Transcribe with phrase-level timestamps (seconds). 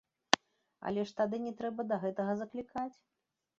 [0.91, 2.91] Але ж тады не трэба да гэтага заклікаць.